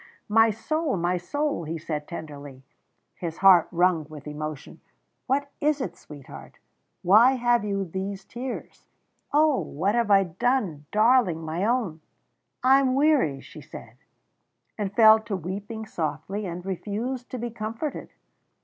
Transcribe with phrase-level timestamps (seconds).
[0.29, 2.63] "My soul, my soul!" he said tenderly,
[3.13, 4.81] his heart wrung with emotion.
[5.27, 6.57] "What is it, sweetheart
[7.03, 8.87] why have you these tears?
[9.31, 9.59] Oh!
[9.59, 12.01] what have I done darling, my own?"
[12.63, 13.97] "I am weary," she said,
[14.75, 18.09] and fell to weeping softly, and refused to be comforted.